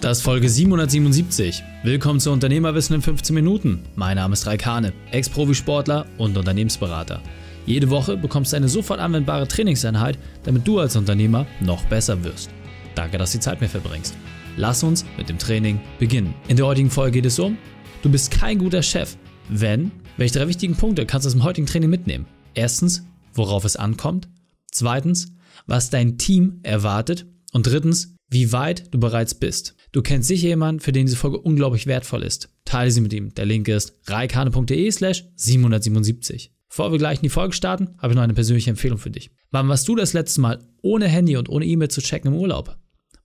[0.00, 1.64] Das ist Folge 777.
[1.82, 3.82] Willkommen zu Unternehmerwissen in 15 Minuten.
[3.96, 7.20] Mein Name ist Raikane, Ex-Profisportler und Unternehmensberater.
[7.66, 12.48] Jede Woche bekommst du eine sofort anwendbare Trainingseinheit, damit du als Unternehmer noch besser wirst.
[12.94, 14.16] Danke, dass du die Zeit mir verbringst.
[14.56, 16.32] Lass uns mit dem Training beginnen.
[16.46, 17.58] In der heutigen Folge geht es um,
[18.02, 19.16] du bist kein guter Chef.
[19.48, 22.26] Wenn, welche drei wichtigen Punkte kannst du aus dem heutigen Training mitnehmen?
[22.54, 23.04] Erstens,
[23.34, 24.28] worauf es ankommt.
[24.70, 25.32] Zweitens,
[25.66, 27.26] was dein Team erwartet.
[27.52, 29.74] Und drittens, wie weit du bereits bist.
[29.92, 32.50] Du kennst sicher jemanden, für den diese Folge unglaublich wertvoll ist.
[32.64, 33.32] Teile sie mit ihm.
[33.34, 36.52] Der Link ist reikane.de slash 777.
[36.68, 39.30] Bevor wir gleich in die Folge starten, habe ich noch eine persönliche Empfehlung für dich.
[39.50, 42.76] Wann warst du das letzte Mal ohne Handy und ohne E-Mail zu checken im Urlaub?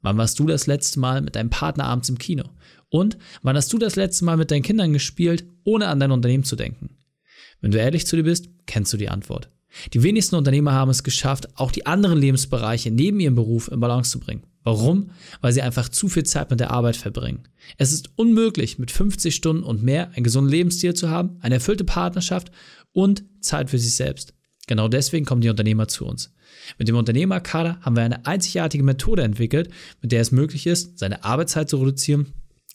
[0.01, 2.43] Wann warst du das letzte Mal mit deinem Partner abends im Kino?
[2.89, 6.43] Und wann hast du das letzte Mal mit deinen Kindern gespielt, ohne an dein Unternehmen
[6.45, 6.97] zu denken?
[7.59, 9.49] Wenn du ehrlich zu dir bist, kennst du die Antwort.
[9.93, 14.11] Die wenigsten Unternehmer haben es geschafft, auch die anderen Lebensbereiche neben ihrem Beruf in Balance
[14.11, 14.43] zu bringen.
[14.63, 15.11] Warum?
[15.41, 17.43] Weil sie einfach zu viel Zeit mit der Arbeit verbringen.
[17.77, 21.83] Es ist unmöglich, mit 50 Stunden und mehr einen gesunden Lebensstil zu haben, eine erfüllte
[21.83, 22.51] Partnerschaft
[22.93, 24.33] und Zeit für sich selbst.
[24.67, 26.33] Genau deswegen kommen die Unternehmer zu uns.
[26.77, 29.69] Mit dem Unternehmerkader haben wir eine einzigartige Methode entwickelt,
[30.01, 32.27] mit der es möglich ist, seine Arbeitszeit zu reduzieren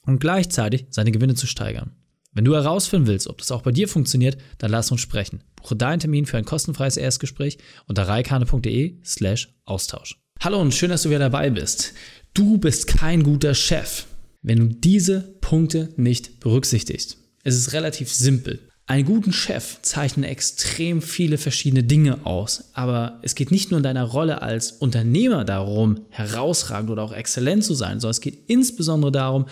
[0.03, 1.93] und gleichzeitig seine Gewinne zu steigern.
[2.33, 5.43] Wenn du herausfinden willst, ob das auch bei dir funktioniert, dann lass uns sprechen.
[5.61, 10.19] Buche deinen Termin für ein kostenfreies Erstgespräch unter reikane.de slash Austausch.
[10.41, 11.95] Hallo und schön, dass du wieder dabei bist.
[12.35, 14.07] Du bist kein guter Chef,
[14.43, 17.19] wenn du diese Punkte nicht berücksichtigst.
[17.43, 18.68] Es ist relativ simpel.
[18.89, 23.85] Einen guten Chef zeichnen extrem viele verschiedene Dinge aus, aber es geht nicht nur in
[23.85, 29.13] deiner Rolle als Unternehmer darum, herausragend oder auch exzellent zu sein, sondern es geht insbesondere
[29.13, 29.45] darum,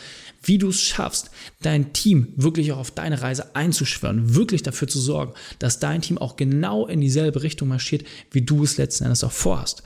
[0.42, 5.00] wie du es schaffst, dein Team wirklich auch auf deine Reise einzuschwören, wirklich dafür zu
[5.00, 9.22] sorgen, dass dein Team auch genau in dieselbe Richtung marschiert, wie du es letzten Endes
[9.22, 9.82] auch vorhast.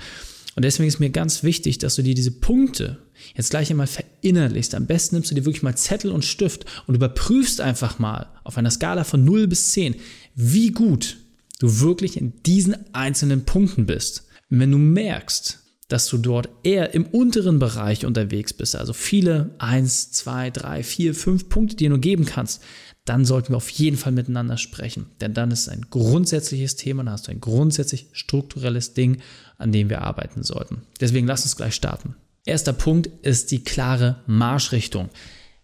[0.55, 2.99] Und deswegen ist mir ganz wichtig, dass du dir diese Punkte
[3.35, 3.89] jetzt gleich einmal
[4.21, 4.75] verinnerlichst.
[4.75, 8.59] Am besten nimmst du dir wirklich mal Zettel und Stift und überprüfst einfach mal auf
[8.59, 9.97] einer Skala von 0 bis 10,
[10.35, 11.19] wie gut
[11.59, 14.27] du wirklich in diesen einzelnen Punkten bist.
[14.51, 15.59] Und wenn du merkst,
[15.89, 21.15] dass du dort eher im unteren Bereich unterwegs bist, also viele 1, 2, 3, 4,
[21.15, 22.63] 5 Punkte, die du nur geben kannst,
[23.05, 25.07] dann sollten wir auf jeden Fall miteinander sprechen.
[25.21, 29.21] Denn dann ist es ein grundsätzliches Thema, dann hast du ein grundsätzlich strukturelles Ding,
[29.59, 30.83] an dem wir arbeiten sollten.
[31.01, 32.15] Deswegen lass uns gleich starten.
[32.45, 35.11] Erster Punkt ist die klare Marschrichtung.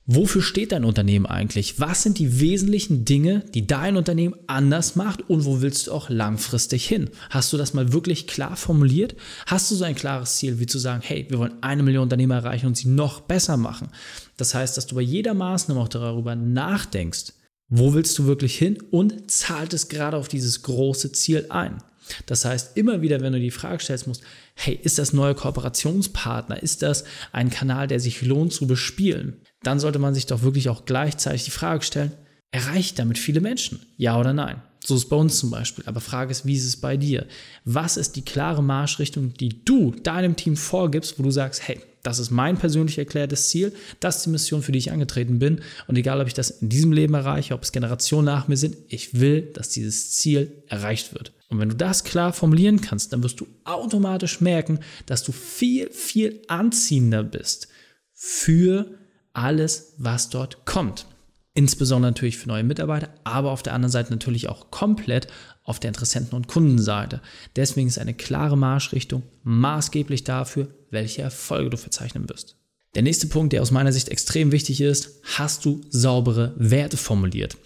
[0.09, 1.81] Wofür steht dein Unternehmen eigentlich?
[1.81, 6.11] Was sind die wesentlichen Dinge, die dein Unternehmen anders macht und wo willst du auch
[6.11, 7.11] langfristig hin?
[7.31, 9.17] Hast du das mal wirklich klar formuliert?
[9.47, 12.37] Hast du so ein klares Ziel, wie zu sagen, hey, wir wollen eine Million Unternehmer
[12.37, 13.89] erreichen und sie noch besser machen?
[14.37, 17.33] Das heißt, dass du bei jeder Maßnahme auch darüber nachdenkst,
[17.69, 21.83] wo willst du wirklich hin und zahlt es gerade auf dieses große Ziel ein?
[22.27, 24.23] Das heißt, immer wieder, wenn du die Frage stellst musst,
[24.55, 26.63] hey, ist das neue Kooperationspartner?
[26.63, 29.41] Ist das ein Kanal, der sich lohnt zu bespielen?
[29.63, 32.13] Dann sollte man sich doch wirklich auch gleichzeitig die Frage stellen,
[32.51, 33.81] erreicht damit viele Menschen?
[33.97, 34.63] Ja oder nein?
[34.85, 35.85] So ist es bei uns zum Beispiel.
[35.87, 37.27] Aber Frage ist, wie ist es bei dir?
[37.65, 42.21] Was ist die klare Marschrichtung, die du deinem Team vorgibst, wo du sagst, hey, das
[42.21, 45.61] ist mein persönlich erklärtes Ziel, das ist die Mission, für die ich angetreten bin.
[45.89, 48.77] Und egal, ob ich das in diesem Leben erreiche, ob es Generationen nach mir sind,
[48.87, 51.33] ich will, dass dieses Ziel erreicht wird.
[51.49, 55.91] Und wenn du das klar formulieren kannst, dann wirst du automatisch merken, dass du viel,
[55.91, 57.69] viel anziehender bist
[58.13, 58.99] für
[59.33, 61.07] alles, was dort kommt.
[61.55, 65.29] Insbesondere natürlich für neue Mitarbeiter, aber auf der anderen Seite natürlich auch komplett
[65.63, 67.23] auf der Interessenten- und Kundenseite.
[67.57, 72.57] Deswegen ist eine klare Marschrichtung maßgeblich dafür, welche Erfolge du verzeichnen wirst.
[72.95, 77.57] Der nächste Punkt, der aus meiner Sicht extrem wichtig ist, hast du saubere Werte formuliert.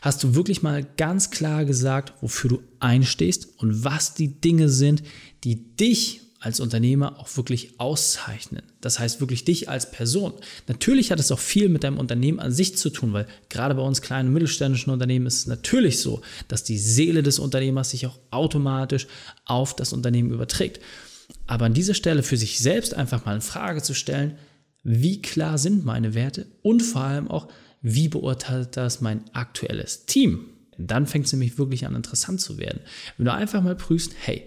[0.00, 5.02] Hast du wirklich mal ganz klar gesagt, wofür du einstehst und was die Dinge sind,
[5.44, 8.62] die dich als Unternehmer auch wirklich auszeichnen.
[8.80, 10.32] Das heißt wirklich dich als Person.
[10.68, 13.82] Natürlich hat es auch viel mit deinem Unternehmen an sich zu tun, weil gerade bei
[13.82, 18.06] uns kleinen und mittelständischen Unternehmen ist es natürlich so, dass die Seele des Unternehmers sich
[18.06, 19.06] auch automatisch
[19.44, 20.80] auf das Unternehmen überträgt.
[21.46, 24.38] Aber an dieser Stelle für sich selbst einfach mal in Frage zu stellen,
[24.82, 27.48] wie klar sind meine Werte und vor allem auch,
[27.80, 30.46] wie beurteilt das mein aktuelles Team?
[30.78, 32.80] Dann fängt es nämlich wirklich an, interessant zu werden.
[33.16, 34.44] Wenn du einfach mal prüfst, hey,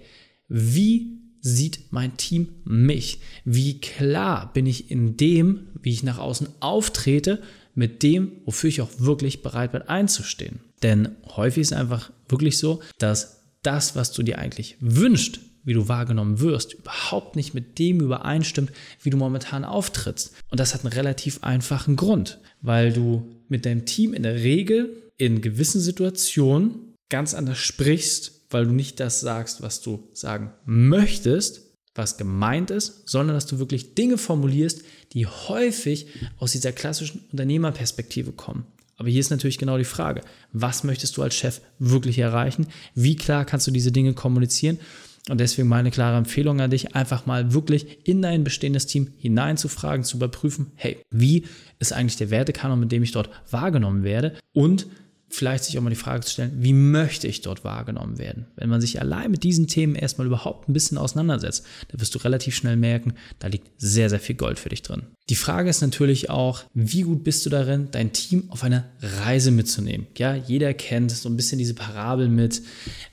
[0.48, 3.20] wie sieht mein Team mich?
[3.44, 7.42] Wie klar bin ich in dem, wie ich nach außen auftrete,
[7.76, 10.62] mit dem, wofür ich auch wirklich bereit bin einzustehen?
[10.82, 15.74] Denn häufig ist es einfach wirklich so, dass das, was du dir eigentlich wünschst, wie
[15.74, 18.72] du wahrgenommen wirst, überhaupt nicht mit dem übereinstimmt,
[19.02, 20.34] wie du momentan auftrittst.
[20.50, 25.04] Und das hat einen relativ einfachen Grund, weil du mit deinem Team in der Regel
[25.18, 31.62] in gewissen Situationen ganz anders sprichst, weil du nicht das sagst, was du sagen möchtest,
[31.96, 34.82] was gemeint ist, sondern dass du wirklich Dinge formulierst,
[35.14, 36.08] die häufig
[36.38, 38.66] aus dieser klassischen Unternehmerperspektive kommen.
[38.98, 40.22] Aber hier ist natürlich genau die Frage,
[40.52, 42.68] was möchtest du als Chef wirklich erreichen?
[42.96, 44.80] Wie klar kannst du diese Dinge kommunizieren?
[45.30, 50.04] Und deswegen meine klare Empfehlung an dich, einfach mal wirklich in dein bestehendes Team hineinzufragen,
[50.04, 51.46] zu überprüfen, hey, wie
[51.80, 54.36] ist eigentlich der Wertekanon, mit dem ich dort wahrgenommen werde?
[54.52, 54.88] Und
[55.30, 58.48] vielleicht sich auch mal die Frage zu stellen, wie möchte ich dort wahrgenommen werden?
[58.56, 62.20] Wenn man sich allein mit diesen Themen erstmal überhaupt ein bisschen auseinandersetzt, dann wirst du
[62.20, 65.08] relativ schnell merken, da liegt sehr, sehr viel Gold für dich drin.
[65.30, 69.52] Die Frage ist natürlich auch, wie gut bist du darin, dein Team auf eine Reise
[69.52, 70.06] mitzunehmen?
[70.18, 72.62] Ja, jeder kennt so ein bisschen diese Parabel mit,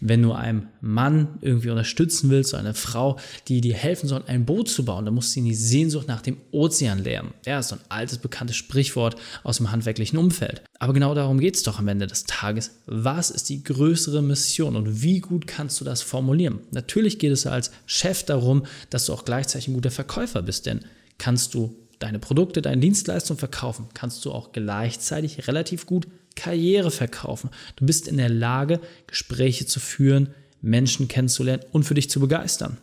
[0.00, 3.16] wenn du einem Mann irgendwie unterstützen willst, so eine Frau,
[3.46, 6.20] die dir helfen soll, ein Boot zu bauen, dann musst du ihn die Sehnsucht nach
[6.20, 7.32] dem Ozean lernen.
[7.46, 9.14] Ja, ist so ein altes, bekanntes Sprichwort
[9.44, 10.62] aus dem handwerklichen Umfeld.
[10.80, 12.72] Aber genau darum geht es doch am Ende des Tages.
[12.86, 16.58] Was ist die größere Mission und wie gut kannst du das formulieren?
[16.72, 20.80] Natürlich geht es als Chef darum, dass du auch gleichzeitig ein guter Verkäufer bist, denn
[21.16, 27.50] kannst du deine Produkte, deine Dienstleistungen verkaufen, kannst du auch gleichzeitig relativ gut Karriere verkaufen.
[27.76, 32.78] Du bist in der Lage, Gespräche zu führen, Menschen kennenzulernen und für dich zu begeistern.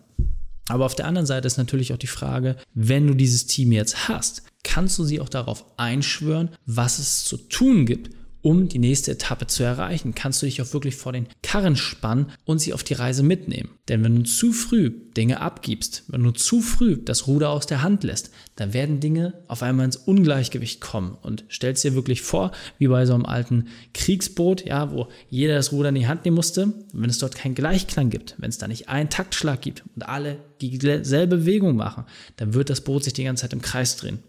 [0.69, 4.07] Aber auf der anderen Seite ist natürlich auch die Frage, wenn du dieses Team jetzt
[4.07, 8.11] hast, kannst du sie auch darauf einschwören, was es zu tun gibt,
[8.47, 12.27] um die nächste Etappe zu erreichen, kannst du dich auch wirklich vor den Karren spannen
[12.45, 13.71] und sie auf die Reise mitnehmen.
[13.89, 17.81] Denn wenn du zu früh Dinge abgibst, wenn du zu früh das Ruder aus der
[17.81, 21.17] Hand lässt, dann werden Dinge auf einmal ins Ungleichgewicht kommen.
[21.21, 25.73] Und stellst dir wirklich vor, wie bei so einem alten Kriegsboot, ja, wo jeder das
[25.73, 28.69] Ruder in die Hand nehmen musste, wenn es dort keinen Gleichklang gibt, wenn es da
[28.69, 32.05] nicht einen Taktschlag gibt und alle dieselbe Bewegung machen,
[32.37, 34.19] dann wird das Boot sich die ganze Zeit im Kreis drehen.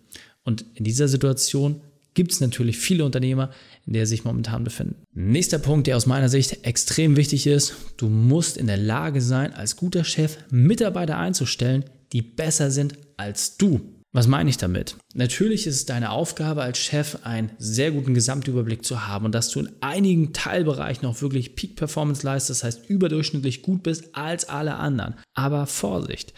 [0.42, 1.82] Und in dieser Situation
[2.18, 3.50] gibt es natürlich viele Unternehmer,
[3.86, 4.96] in der sich momentan befinden.
[5.14, 9.54] Nächster Punkt, der aus meiner Sicht extrem wichtig ist, du musst in der Lage sein,
[9.54, 13.80] als guter Chef Mitarbeiter einzustellen, die besser sind als du.
[14.10, 14.96] Was meine ich damit?
[15.14, 19.50] Natürlich ist es deine Aufgabe als Chef, einen sehr guten Gesamtüberblick zu haben und dass
[19.50, 24.48] du in einigen Teilbereichen auch wirklich Peak Performance leistest, das heißt überdurchschnittlich gut bist als
[24.48, 25.14] alle anderen.
[25.34, 26.34] Aber Vorsicht!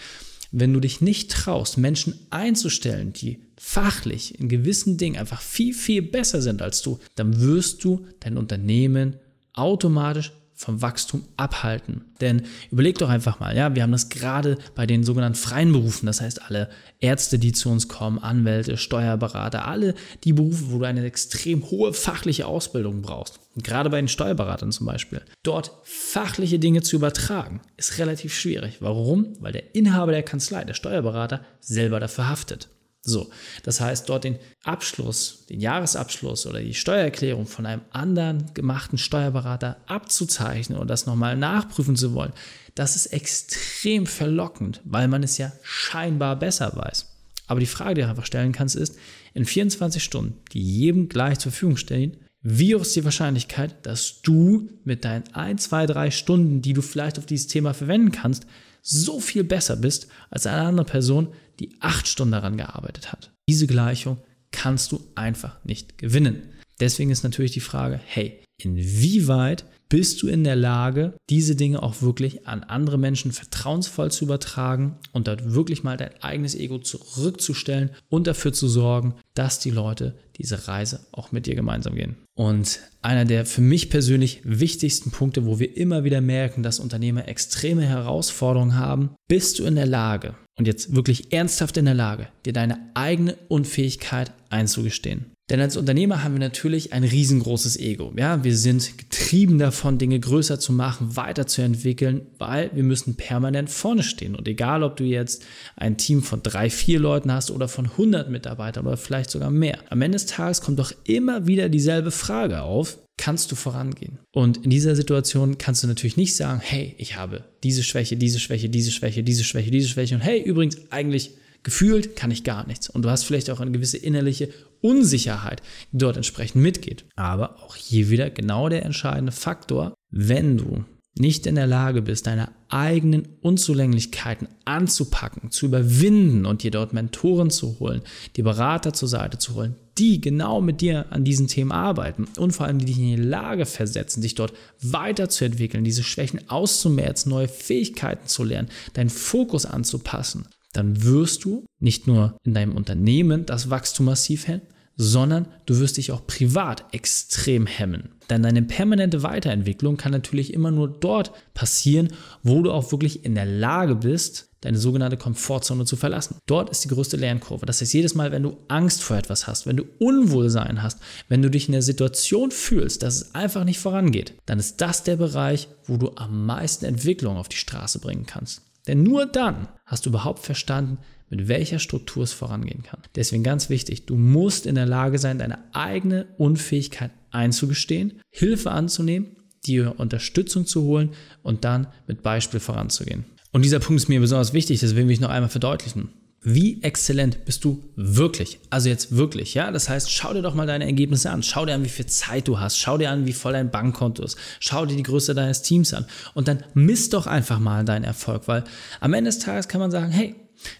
[0.52, 6.02] Wenn du dich nicht traust, Menschen einzustellen, die fachlich in gewissen Dingen einfach viel, viel
[6.02, 9.16] besser sind als du, dann wirst du dein Unternehmen
[9.52, 12.04] automatisch vom Wachstum abhalten.
[12.20, 16.04] Denn überleg doch einfach mal, ja, wir haben das gerade bei den sogenannten freien Berufen,
[16.04, 16.68] das heißt alle
[16.98, 21.94] Ärzte, die zu uns kommen, Anwälte, Steuerberater, alle die Berufe, wo du eine extrem hohe
[21.94, 23.40] fachliche Ausbildung brauchst.
[23.54, 25.22] Und gerade bei den Steuerberatern zum Beispiel.
[25.42, 28.82] Dort fachliche Dinge zu übertragen, ist relativ schwierig.
[28.82, 29.32] Warum?
[29.40, 32.68] Weil der Inhaber der Kanzlei, der Steuerberater, selber dafür haftet.
[33.02, 33.30] So,
[33.62, 39.78] das heißt, dort den Abschluss, den Jahresabschluss oder die Steuererklärung von einem anderen gemachten Steuerberater
[39.86, 42.32] abzuzeichnen und das nochmal nachprüfen zu wollen,
[42.74, 47.06] das ist extrem verlockend, weil man es ja scheinbar besser weiß.
[47.46, 48.96] Aber die Frage, die du einfach stellen kannst, ist,
[49.32, 54.22] in 24 Stunden, die jedem gleich zur Verfügung stehen, wie hoch ist die Wahrscheinlichkeit, dass
[54.22, 58.46] du mit deinen 1, 2, 3 Stunden, die du vielleicht auf dieses Thema verwenden kannst,
[58.82, 61.28] so viel besser bist als eine andere Person,
[61.58, 63.32] die acht Stunden daran gearbeitet hat.
[63.48, 64.18] Diese Gleichung
[64.50, 66.54] kannst du einfach nicht gewinnen.
[66.80, 72.00] Deswegen ist natürlich die Frage, hey, inwieweit bist du in der Lage, diese Dinge auch
[72.00, 77.90] wirklich an andere Menschen vertrauensvoll zu übertragen und dort wirklich mal dein eigenes Ego zurückzustellen
[78.08, 82.16] und dafür zu sorgen, dass die Leute diese Reise auch mit dir gemeinsam gehen.
[82.34, 87.28] Und einer der für mich persönlich wichtigsten Punkte, wo wir immer wieder merken, dass Unternehmer
[87.28, 92.28] extreme Herausforderungen haben, bist du in der Lage, und jetzt wirklich ernsthaft in der Lage,
[92.44, 95.32] dir deine eigene Unfähigkeit einzugestehen.
[95.50, 98.12] Denn als Unternehmer haben wir natürlich ein riesengroßes Ego.
[98.16, 104.04] Ja, wir sind getrieben davon, Dinge größer zu machen, weiterzuentwickeln, weil wir müssen permanent vorne
[104.04, 104.36] stehen.
[104.36, 105.42] Und egal, ob du jetzt
[105.74, 109.78] ein Team von drei, vier Leuten hast oder von 100 Mitarbeitern oder vielleicht sogar mehr.
[109.90, 112.98] Am Ende des Tages kommt doch immer wieder dieselbe Frage auf.
[113.16, 114.18] Kannst du vorangehen?
[114.32, 118.38] Und in dieser Situation kannst du natürlich nicht sagen, hey, ich habe diese Schwäche, diese
[118.38, 122.66] Schwäche, diese Schwäche, diese Schwäche, diese Schwäche und hey, übrigens, eigentlich gefühlt kann ich gar
[122.66, 122.88] nichts.
[122.88, 124.48] Und du hast vielleicht auch eine gewisse innerliche
[124.80, 127.04] Unsicherheit, die dort entsprechend mitgeht.
[127.16, 130.84] Aber auch hier wieder genau der entscheidende Faktor, wenn du
[131.18, 137.50] nicht in der Lage bist, deine eigenen Unzulänglichkeiten anzupacken, zu überwinden und dir dort Mentoren
[137.50, 138.02] zu holen,
[138.36, 142.52] die Berater zur Seite zu holen, die genau mit dir an diesen Themen arbeiten und
[142.52, 147.48] vor allem die dich in die Lage versetzen, dich dort weiterzuentwickeln, diese Schwächen auszumerzen, neue
[147.48, 153.70] Fähigkeiten zu lernen, deinen Fokus anzupassen, dann wirst du nicht nur in deinem Unternehmen das
[153.70, 154.62] Wachstum massiv hemmen,
[154.96, 158.10] sondern du wirst dich auch privat extrem hemmen.
[158.28, 162.08] Denn deine permanente Weiterentwicklung kann natürlich immer nur dort passieren,
[162.42, 166.36] wo du auch wirklich in der Lage bist, deine sogenannte Komfortzone zu verlassen.
[166.46, 167.64] Dort ist die größte Lernkurve.
[167.64, 170.98] Das heißt, jedes Mal, wenn du Angst vor etwas hast, wenn du Unwohlsein hast,
[171.30, 175.02] wenn du dich in der Situation fühlst, dass es einfach nicht vorangeht, dann ist das
[175.02, 178.69] der Bereich, wo du am meisten Entwicklung auf die Straße bringen kannst.
[178.86, 183.00] Denn nur dann hast du überhaupt verstanden, mit welcher Struktur es vorangehen kann.
[183.14, 189.36] Deswegen ganz wichtig, du musst in der Lage sein, deine eigene Unfähigkeit einzugestehen, Hilfe anzunehmen,
[189.64, 191.10] dir Unterstützung zu holen
[191.42, 193.24] und dann mit Beispiel voranzugehen.
[193.52, 196.10] Und dieser Punkt ist mir besonders wichtig, das will ich noch einmal verdeutlichen.
[196.42, 198.60] Wie exzellent bist du wirklich?
[198.70, 199.70] Also jetzt wirklich, ja?
[199.70, 201.42] Das heißt, schau dir doch mal deine Ergebnisse an.
[201.42, 202.78] Schau dir an, wie viel Zeit du hast.
[202.78, 204.38] Schau dir an, wie voll dein Bankkonto ist.
[204.58, 206.06] Schau dir die Größe deines Teams an.
[206.32, 208.64] Und dann misst doch einfach mal deinen Erfolg, weil
[209.00, 210.34] am Ende des Tages kann man sagen, hey,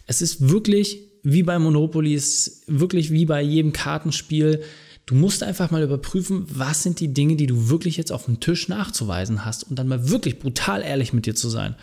[0.06, 4.62] es ist wirklich wie bei Monopoly, es ist wirklich wie bei jedem Kartenspiel.
[5.04, 8.40] Du musst einfach mal überprüfen, was sind die Dinge, die du wirklich jetzt auf dem
[8.40, 11.74] Tisch nachzuweisen hast und dann mal wirklich brutal ehrlich mit dir zu sein.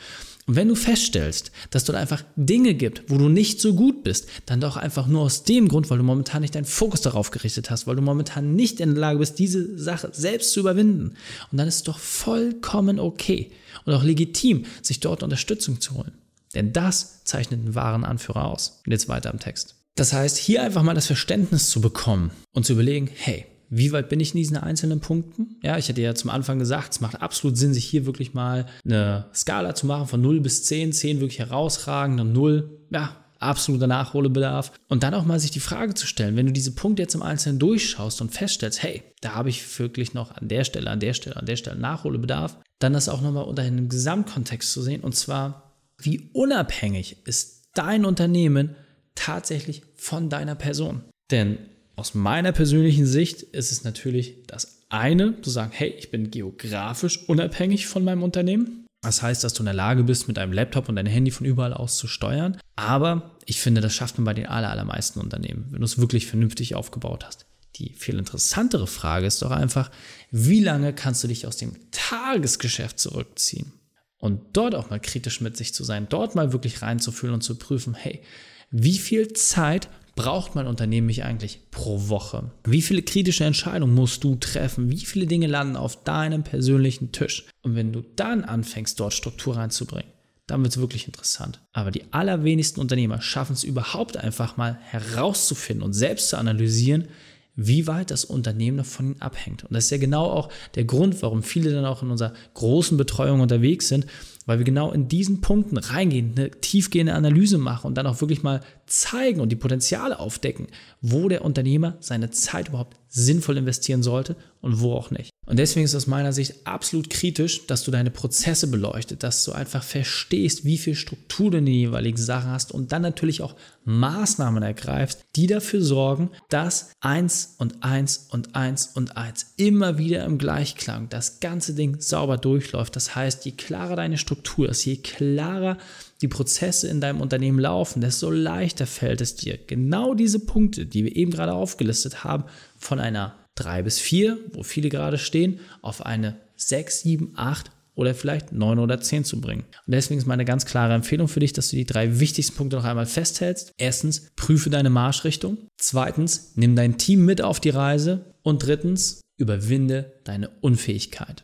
[0.48, 4.30] Und wenn du feststellst, dass dort einfach Dinge gibt, wo du nicht so gut bist,
[4.46, 7.70] dann doch einfach nur aus dem Grund, weil du momentan nicht deinen Fokus darauf gerichtet
[7.70, 11.16] hast, weil du momentan nicht in der Lage bist, diese Sache selbst zu überwinden.
[11.52, 13.52] Und dann ist es doch vollkommen okay
[13.86, 16.14] und auch legitim, sich dort Unterstützung zu holen.
[16.56, 18.82] Denn das zeichnet einen wahren Anführer aus.
[18.86, 19.76] Und jetzt weiter im Text.
[19.96, 24.10] Das heißt, hier einfach mal das Verständnis zu bekommen und zu überlegen, hey, wie weit
[24.10, 25.58] bin ich in diesen einzelnen Punkten?
[25.62, 28.66] Ja, ich hatte ja zum Anfang gesagt, es macht absolut Sinn, sich hier wirklich mal
[28.86, 33.88] eine Skala zu machen von 0 bis 10, 10 wirklich herausragend und 0, ja, absoluter
[33.88, 34.72] Nachholbedarf.
[34.88, 37.22] Und dann auch mal sich die Frage zu stellen, wenn du diese Punkte jetzt im
[37.22, 41.14] Einzelnen durchschaust und feststellst, hey, da habe ich wirklich noch an der Stelle, an der
[41.14, 45.16] Stelle, an der Stelle Nachholbedarf, dann das auch nochmal unter einem Gesamtkontext zu sehen und
[45.16, 48.76] zwar, wie unabhängig ist dein Unternehmen
[49.16, 51.04] tatsächlich von deiner Person.
[51.32, 51.58] Denn
[51.98, 57.28] aus meiner persönlichen Sicht ist es natürlich das eine, zu sagen, hey, ich bin geografisch
[57.28, 58.86] unabhängig von meinem Unternehmen.
[59.02, 61.46] Das heißt, dass du in der Lage bist, mit deinem Laptop und deinem Handy von
[61.46, 62.58] überall aus zu steuern.
[62.76, 66.76] Aber ich finde, das schafft man bei den allermeisten Unternehmen, wenn du es wirklich vernünftig
[66.76, 67.48] aufgebaut hast.
[67.78, 69.90] Die viel interessantere Frage ist doch einfach,
[70.30, 73.74] wie lange kannst du dich aus dem Tagesgeschäft zurückziehen?
[74.20, 77.58] Und dort auch mal kritisch mit sich zu sein, dort mal wirklich reinzufühlen und zu
[77.58, 78.22] prüfen, hey,
[78.70, 82.52] wie viel Zeit braucht mein Unternehmen mich eigentlich pro Woche?
[82.66, 84.90] Wie viele kritische Entscheidungen musst du treffen?
[84.92, 87.46] Wie viele Dinge landen auf deinem persönlichen Tisch?
[87.62, 90.12] Und wenn du dann anfängst, dort Struktur reinzubringen,
[90.48, 91.62] dann wird es wirklich interessant.
[91.72, 97.08] Aber die allerwenigsten Unternehmer schaffen es überhaupt einfach mal herauszufinden und selbst zu analysieren,
[97.56, 99.64] wie weit das Unternehmen davon abhängt.
[99.64, 102.98] Und das ist ja genau auch der Grund, warum viele dann auch in unserer großen
[102.98, 104.06] Betreuung unterwegs sind,
[104.48, 108.42] weil wir genau in diesen Punkten reingehen, eine tiefgehende Analyse machen und dann auch wirklich
[108.42, 110.68] mal zeigen und die Potenziale aufdecken,
[111.02, 115.30] wo der Unternehmer seine Zeit überhaupt sinnvoll investieren sollte und wo auch nicht.
[115.48, 119.54] Und deswegen ist aus meiner Sicht absolut kritisch, dass du deine Prozesse beleuchtet, dass du
[119.54, 123.56] einfach verstehst, wie viel Struktur du in den jeweiligen Sachen hast und dann natürlich auch
[123.86, 130.26] Maßnahmen ergreifst, die dafür sorgen, dass eins und eins und eins und eins immer wieder
[130.26, 132.98] im Gleichklang das ganze Ding sauber durchläuft.
[132.98, 135.78] Das heißt, je klarer deine Struktur ist, je klarer
[136.22, 141.06] die Prozesse in deinem Unternehmen laufen, desto leichter fällt es dir, genau diese Punkte, die
[141.06, 142.44] wir eben gerade aufgelistet haben,
[142.78, 148.14] von einer 3 bis 4, wo viele gerade stehen, auf eine 6, 7, 8 oder
[148.14, 149.64] vielleicht 9 oder 10 zu bringen.
[149.86, 152.78] Und deswegen ist meine ganz klare Empfehlung für dich, dass du die drei wichtigsten Punkte
[152.78, 153.74] noch einmal festhältst.
[153.78, 155.58] Erstens, prüfe deine Marschrichtung.
[155.78, 158.34] Zweitens, nimm dein Team mit auf die Reise.
[158.44, 161.44] Und drittens, überwinde deine Unfähigkeit.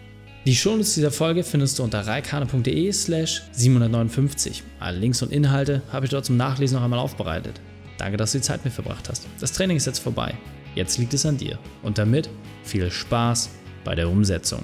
[0.43, 4.63] Die Shownotes dieser Folge findest du unter reikane.de slash 759.
[4.79, 7.61] Alle Links und Inhalte habe ich dort zum Nachlesen noch einmal aufbereitet.
[7.99, 9.27] Danke, dass du die Zeit mit verbracht hast.
[9.39, 10.33] Das Training ist jetzt vorbei.
[10.73, 11.59] Jetzt liegt es an dir.
[11.83, 12.27] Und damit
[12.63, 13.51] viel Spaß
[13.83, 14.63] bei der Umsetzung.